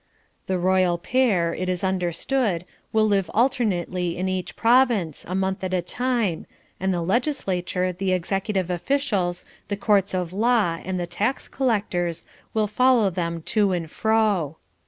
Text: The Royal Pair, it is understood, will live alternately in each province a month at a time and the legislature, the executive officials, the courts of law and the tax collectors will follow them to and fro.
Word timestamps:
The 0.47 0.57
Royal 0.57 0.97
Pair, 0.97 1.53
it 1.53 1.69
is 1.69 1.83
understood, 1.83 2.65
will 2.91 3.05
live 3.07 3.29
alternately 3.35 4.17
in 4.17 4.27
each 4.27 4.55
province 4.55 5.23
a 5.27 5.35
month 5.35 5.63
at 5.63 5.75
a 5.75 5.83
time 5.83 6.47
and 6.79 6.91
the 6.91 7.03
legislature, 7.03 7.93
the 7.93 8.11
executive 8.11 8.71
officials, 8.71 9.45
the 9.67 9.77
courts 9.77 10.15
of 10.15 10.33
law 10.33 10.79
and 10.83 10.99
the 10.99 11.05
tax 11.05 11.47
collectors 11.47 12.25
will 12.51 12.65
follow 12.65 13.11
them 13.11 13.43
to 13.43 13.73
and 13.73 13.91
fro. 13.91 14.57